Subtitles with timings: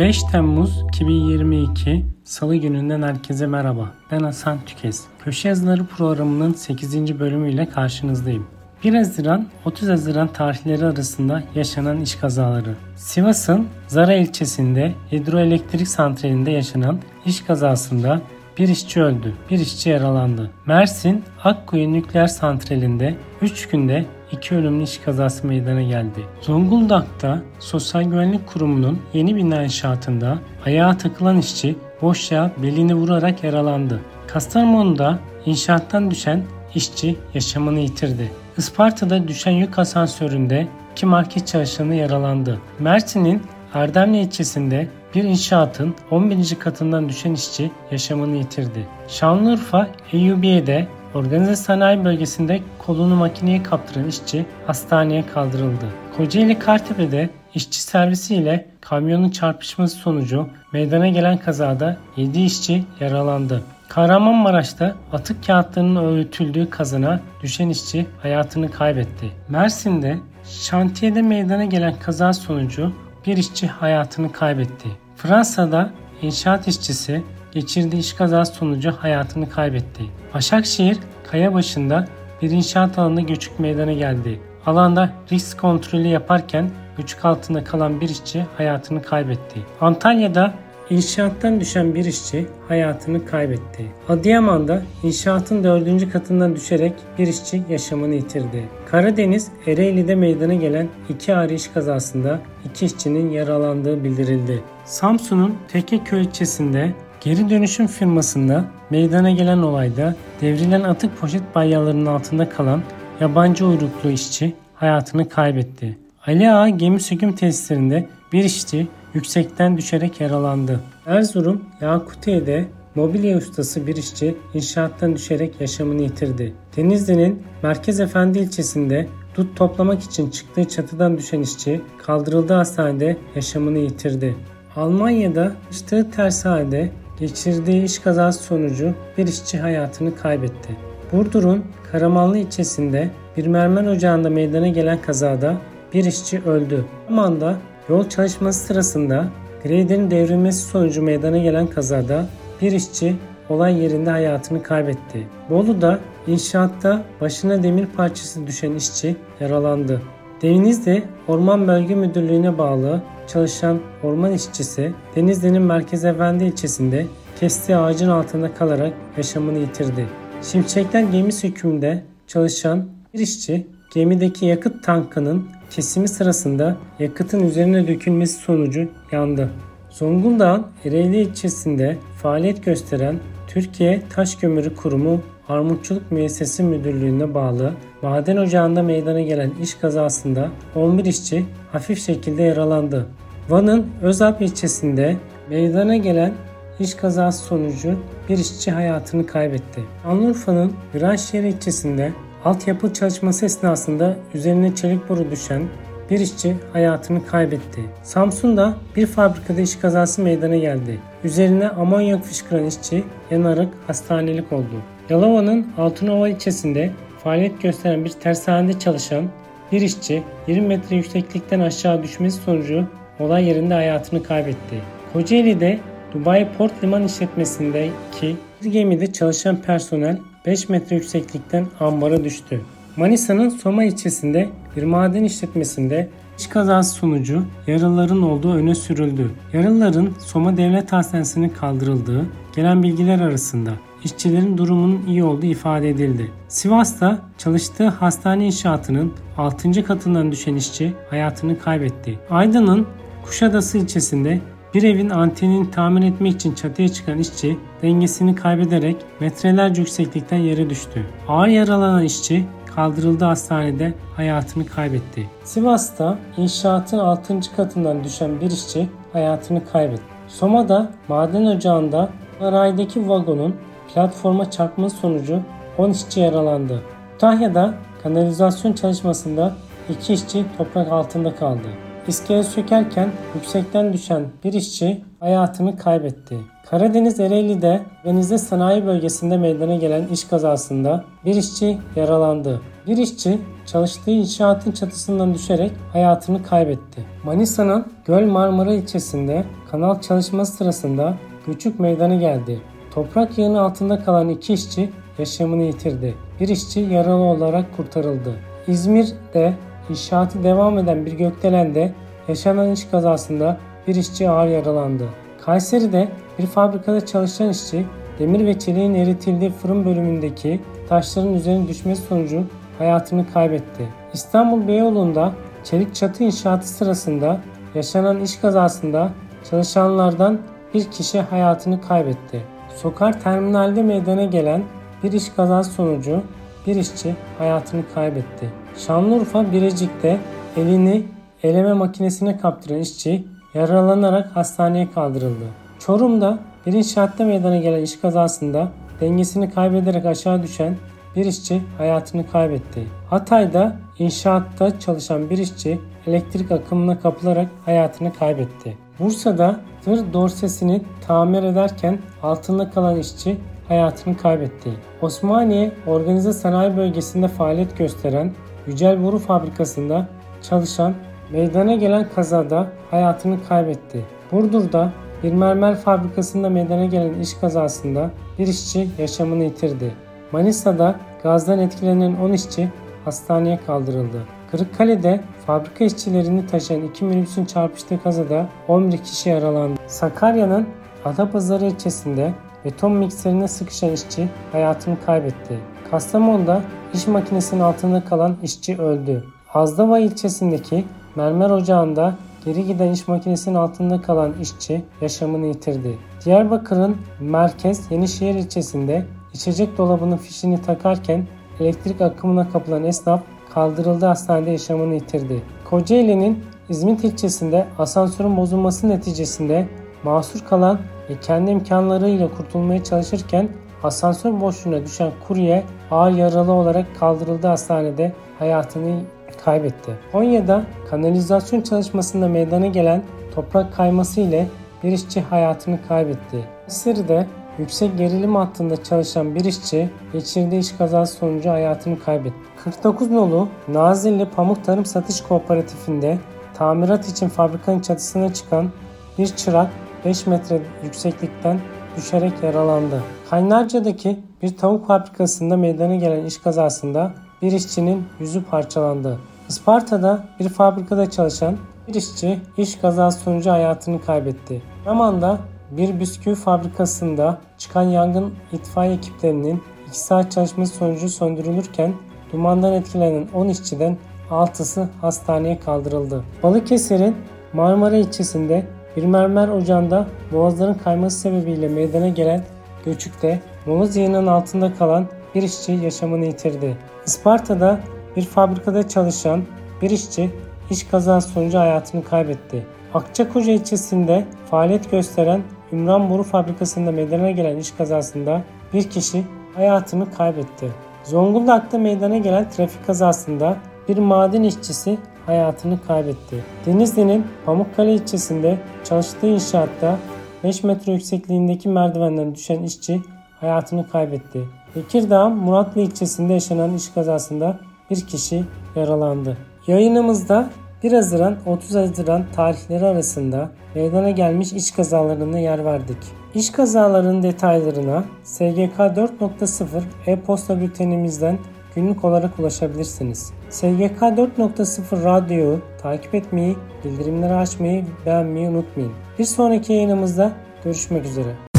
[0.00, 3.90] 5 Temmuz 2022 Salı gününden herkese merhaba.
[4.10, 5.04] Ben Hasan Tükez.
[5.24, 7.18] Köşe Yazıları programının 8.
[7.20, 8.46] bölümüyle karşınızdayım.
[8.84, 12.74] 1 Haziran 30 Haziran tarihleri arasında yaşanan iş kazaları.
[12.96, 18.20] Sivas'ın Zara ilçesinde hidroelektrik santralinde yaşanan iş kazasında
[18.58, 20.50] bir işçi öldü, bir işçi yaralandı.
[20.66, 26.24] Mersin Akkuyu Nükleer Santrali'nde 3 günde iki ölümlü iş kazası meydana geldi.
[26.40, 34.00] Zonguldak'ta Sosyal Güvenlik Kurumu'nun yeni bina inşaatında ayağa takılan işçi boşluğa belini vurarak yaralandı.
[34.26, 36.44] Kastamonu'da inşaattan düşen
[36.74, 38.32] işçi yaşamını yitirdi.
[38.58, 42.58] Isparta'da düşen yük asansöründe iki market çalışanı yaralandı.
[42.78, 43.42] Mersin'in
[43.74, 46.54] Erdemli ilçesinde bir inşaatın 11.
[46.58, 48.86] katından düşen işçi yaşamını yitirdi.
[49.08, 55.86] Şanlıurfa Eyyubiye'de organize sanayi bölgesinde kolunu makineye kaptıran işçi hastaneye kaldırıldı.
[56.16, 63.62] Kocaeli Kartepe'de işçi servisiyle kamyonun çarpışması sonucu meydana gelen kazada 7 işçi yaralandı.
[63.88, 69.30] Kahramanmaraş'ta atık kağıtlarının öğütüldüğü kazana düşen işçi hayatını kaybetti.
[69.48, 72.92] Mersin'de şantiyede meydana gelen kaza sonucu
[73.26, 74.88] bir işçi hayatını kaybetti.
[75.16, 75.90] Fransa'da
[76.22, 77.22] inşaat işçisi
[77.52, 80.02] geçirdiği iş kazası sonucu hayatını kaybetti.
[80.34, 80.98] Başakşehir
[81.30, 82.08] kaya başında
[82.42, 84.40] bir inşaat alanında göçük meydana geldi.
[84.66, 89.60] Alanda risk kontrolü yaparken göçük altında kalan bir işçi hayatını kaybetti.
[89.80, 90.54] Antalya'da
[90.90, 93.86] İnşaattan düşen bir işçi hayatını kaybetti.
[94.08, 98.68] Adıyaman'da inşaatın dördüncü katından düşerek bir işçi yaşamını yitirdi.
[98.86, 104.62] Karadeniz Ereğli'de meydana gelen iki ağır iş kazasında iki işçinin yaralandığı bildirildi.
[104.84, 112.82] Samsun'un Tekeköy ilçesinde geri dönüşüm firmasında meydana gelen olayda devrilen atık poşet bayyalarının altında kalan
[113.20, 115.98] yabancı uyruklu işçi hayatını kaybetti.
[116.26, 120.80] Ali Ağa gemi söküm tesislerinde bir işçi yüksekten düşerek yaralandı.
[121.06, 122.64] Erzurum Yakutiye'de
[122.94, 126.54] mobilya ustası bir işçi inşaattan düşerek yaşamını yitirdi.
[126.76, 134.36] Denizli'nin Merkez Efendi ilçesinde dut toplamak için çıktığı çatıdan düşen işçi kaldırıldığı hastanede yaşamını yitirdi.
[134.76, 140.76] Almanya'da çalıştığı tersanede geçirdiği iş kazası sonucu bir işçi hayatını kaybetti.
[141.12, 145.56] Burdur'un Karamanlı ilçesinde bir mermer ocağında meydana gelen kazada
[145.94, 146.84] bir işçi öldü.
[147.08, 147.56] Almanya'da
[147.90, 149.28] Yol çalışması sırasında
[149.64, 152.26] graderin devrilmesi sonucu meydana gelen kazada
[152.62, 153.16] bir işçi
[153.48, 155.26] olay yerinde hayatını kaybetti.
[155.50, 160.02] Bolu'da inşaatta başına demir parçası düşen işçi yaralandı.
[160.42, 167.06] Denizli Orman Bölge Müdürlüğü'ne bağlı çalışan orman işçisi Denizli'nin Merkez Efendi ilçesinde
[167.40, 170.06] kestiği ağacın altında kalarak yaşamını yitirdi.
[170.42, 178.88] Şimşekler gemi sökümünde çalışan bir işçi gemideki yakıt tankının kesimi sırasında yakıtın üzerine dökülmesi sonucu
[179.12, 179.50] yandı.
[179.90, 183.16] Zonguldak'ın Ereğli ilçesinde faaliyet gösteren
[183.48, 187.72] Türkiye Taş Kömürü Kurumu Armutçuluk Müessesi Müdürlüğü'ne bağlı
[188.02, 193.06] maden ocağında meydana gelen iş kazasında 11 işçi hafif şekilde yaralandı.
[193.48, 195.16] Van'ın Özalp ilçesinde
[195.48, 196.32] meydana gelen
[196.80, 197.94] iş kazası sonucu
[198.28, 199.82] bir işçi hayatını kaybetti.
[200.04, 202.12] Anlurfa'nın Viranşehir ilçesinde
[202.44, 205.62] Altyapı çalışması esnasında üzerine çelik boru düşen
[206.10, 207.80] bir işçi hayatını kaybetti.
[208.02, 210.98] Samsun'da bir fabrikada iş kazası meydana geldi.
[211.24, 214.82] Üzerine amonyak fışkıran işçi yanarak hastanelik oldu.
[215.10, 216.90] Yalova'nın Altınova ilçesinde
[217.24, 219.24] faaliyet gösteren bir tersanede çalışan
[219.72, 222.84] bir işçi 20 metre yükseklikten aşağı düşmesi sonucu
[223.18, 224.76] olay yerinde hayatını kaybetti.
[225.12, 225.78] Kocaeli'de
[226.14, 232.60] Dubai Port Liman işletmesindeki bir gemide çalışan personel 5 metre yükseklikten ambara düştü.
[232.96, 239.30] Manisa'nın Soma ilçesinde bir maden işletmesinde iş kazası sonucu yaralıların olduğu öne sürüldü.
[239.52, 243.70] Yaralıların Soma Devlet Hastanesi'ne kaldırıldığı gelen bilgiler arasında
[244.04, 246.30] işçilerin durumunun iyi olduğu ifade edildi.
[246.48, 249.84] Sivas'ta çalıştığı hastane inşaatının 6.
[249.84, 252.18] katından düşen işçi hayatını kaybetti.
[252.30, 252.86] Aydın'ın
[253.24, 254.40] Kuşadası ilçesinde
[254.74, 261.06] bir evin antenini tamir etmek için çatıya çıkan işçi dengesini kaybederek metrelerce yükseklikten yere düştü.
[261.28, 262.44] Ağır yaralanan işçi
[262.76, 265.28] kaldırıldığı hastanede hayatını kaybetti.
[265.44, 267.40] Sivas'ta inşaatın 6.
[267.56, 270.02] katından düşen bir işçi hayatını kaybetti.
[270.28, 273.56] Soma'da maden ocağında sanaydaki vagonun
[273.94, 275.40] platforma çarpması sonucu
[275.78, 276.82] 10 işçi yaralandı.
[277.12, 279.52] Kütahya'da kanalizasyon çalışmasında
[279.88, 281.68] 2 işçi toprak altında kaldı.
[282.08, 286.36] İskele sökerken yüksekten düşen bir işçi hayatını kaybetti.
[286.70, 292.60] Karadeniz Ereğli'de Denizli Sanayi Bölgesi'nde meydana gelen iş kazasında bir işçi yaralandı.
[292.86, 297.04] Bir işçi çalıştığı inşaatın çatısından düşerek hayatını kaybetti.
[297.24, 301.14] Manisa'nın Göl Marmara ilçesinde kanal çalışması sırasında
[301.46, 302.60] göçük meydana geldi.
[302.94, 306.14] Toprak yığını altında kalan iki işçi yaşamını yitirdi.
[306.40, 308.34] Bir işçi yaralı olarak kurtarıldı.
[308.66, 309.54] İzmir'de
[309.90, 311.92] inşaatı devam eden bir gökdelende
[312.28, 313.56] yaşanan iş kazasında
[313.86, 315.04] bir işçi ağır yaralandı.
[315.40, 316.08] Kayseri'de
[316.38, 317.86] bir fabrikada çalışan işçi
[318.18, 322.42] demir ve çeliğin eritildiği fırın bölümündeki taşların üzerine düşmesi sonucu
[322.78, 323.88] hayatını kaybetti.
[324.12, 325.32] İstanbul Beyoğlu'nda
[325.64, 327.40] çelik çatı inşaatı sırasında
[327.74, 329.10] yaşanan iş kazasında
[329.50, 330.38] çalışanlardan
[330.74, 332.42] bir kişi hayatını kaybetti.
[332.76, 334.62] Sokar terminalde meydana gelen
[335.02, 336.22] bir iş kazası sonucu
[336.66, 338.50] bir işçi hayatını kaybetti.
[338.76, 340.18] Şanlıurfa Birecik'te
[340.56, 341.02] elini
[341.42, 343.24] eleme makinesine kaptıran işçi
[343.54, 345.44] yaralanarak hastaneye kaldırıldı.
[345.78, 348.68] Çorum'da bir inşaatta meydana gelen iş kazasında
[349.00, 350.76] dengesini kaybederek aşağı düşen
[351.16, 352.86] bir işçi hayatını kaybetti.
[353.10, 358.76] Hatay'da inşaatta çalışan bir işçi elektrik akımına kapılarak hayatını kaybetti.
[359.00, 363.36] Bursa'da tır dorsesini tamir ederken altında kalan işçi
[363.68, 364.70] hayatını kaybetti.
[365.02, 368.32] Osmaniye Organize Sanayi Bölgesi'nde faaliyet gösteren
[368.66, 370.08] Yücel Boru Fabrikası'nda
[370.42, 370.94] çalışan
[371.32, 374.04] meydana gelen kazada hayatını kaybetti.
[374.32, 374.92] Burdur'da
[375.22, 379.94] bir mermer fabrikasında meydana gelen iş kazasında bir işçi yaşamını yitirdi.
[380.32, 382.68] Manisa'da gazdan etkilenen 10 işçi
[383.04, 384.39] hastaneye kaldırıldı.
[384.50, 389.80] Kırıkkale'de fabrika işçilerini taşıyan iki minibüsün çarpıştığı kazada 11 kişi yaralandı.
[389.86, 390.66] Sakarya'nın
[391.04, 395.58] Adapazarı ilçesinde beton mikserine sıkışan işçi hayatını kaybetti.
[395.90, 396.62] Kastamonu'da
[396.94, 399.24] iş makinesinin altında kalan işçi öldü.
[399.54, 400.84] Azdava ilçesindeki
[401.16, 405.98] mermer ocağında geri giden iş makinesinin altında kalan işçi yaşamını yitirdi.
[406.24, 411.26] Diyarbakır'ın merkez Yenişehir ilçesinde içecek dolabının fişini takarken
[411.60, 413.20] elektrik akımına kapılan esnaf
[413.54, 415.42] kaldırıldı hastanede yaşamını yitirdi.
[415.64, 419.68] Kocaeli'nin İzmit ilçesinde asansörün bozulması neticesinde
[420.04, 420.78] mahsur kalan
[421.10, 423.48] ve kendi imkanlarıyla kurtulmaya çalışırken
[423.82, 429.00] asansör boşluğuna düşen kurye ağır yaralı olarak kaldırıldı hastanede hayatını
[429.44, 429.92] kaybetti.
[430.12, 433.02] Konya'da kanalizasyon çalışmasında meydana gelen
[433.34, 434.46] toprak kayması ile
[434.84, 436.44] bir işçi hayatını kaybetti.
[436.66, 437.26] Mısır'da
[437.60, 442.36] yüksek gerilim hattında çalışan bir işçi geçirdiği iş kazası sonucu hayatını kaybetti.
[442.64, 446.18] 49 nolu Nazilli Pamuk Tarım Satış Kooperatifinde
[446.54, 448.70] tamirat için fabrikanın çatısına çıkan
[449.18, 449.70] bir çırak
[450.04, 451.60] 5 metre yükseklikten
[451.96, 453.02] düşerek yaralandı.
[453.30, 457.12] Kaynarca'daki bir tavuk fabrikasında meydana gelen iş kazasında
[457.42, 459.18] bir işçinin yüzü parçalandı.
[459.48, 461.56] Isparta'da bir fabrikada çalışan
[461.88, 464.62] bir işçi iş kazası sonucu hayatını kaybetti.
[464.86, 465.38] Yaman'da
[465.70, 471.94] bir bisküvi fabrikasında çıkan yangın itfaiye ekiplerinin 2 saat çalışması sonucu söndürülürken
[472.32, 473.96] dumandan etkilenen 10 işçiden
[474.30, 476.24] 6'sı hastaneye kaldırıldı.
[476.42, 477.16] Balıkesir'in
[477.52, 482.44] Marmara ilçesinde bir mermer ocağında boğazların kayması sebebiyle meydana gelen
[482.84, 486.76] göçükte moloz yığının altında kalan bir işçi yaşamını yitirdi.
[487.06, 487.80] Isparta'da
[488.16, 489.42] bir fabrikada çalışan
[489.82, 490.30] bir işçi
[490.70, 492.66] iş kazası sonucu hayatını kaybetti.
[492.94, 499.24] Akçakoca ilçesinde faaliyet gösteren Ümran Boru Fabrikası'nda meydana gelen iş kazasında bir kişi
[499.54, 500.70] hayatını kaybetti.
[501.04, 503.56] Zonguldak'ta meydana gelen trafik kazasında
[503.88, 506.44] bir maden işçisi hayatını kaybetti.
[506.66, 509.98] Denizli'nin Pamukkale ilçesinde çalıştığı inşaatta
[510.44, 513.02] 5 metre yüksekliğindeki merdivenden düşen işçi
[513.40, 514.40] hayatını kaybetti.
[514.74, 517.58] Tekirdağ Muratlı ilçesinde yaşanan iş kazasında
[517.90, 518.44] bir kişi
[518.76, 519.36] yaralandı.
[519.66, 520.50] Yayınımızda
[520.82, 525.96] 1 Haziran 30 Haziran tarihleri arasında meydana gelmiş iş kazalarına yer verdik.
[526.34, 531.38] İş kazalarının detaylarına SGK 4.0 e-posta bültenimizden
[531.74, 533.32] günlük olarak ulaşabilirsiniz.
[533.50, 538.92] SGK 4.0 radyoyu takip etmeyi, bildirimleri açmayı, beğenmeyi unutmayın.
[539.18, 540.32] Bir sonraki yayınımızda
[540.64, 541.49] görüşmek üzere.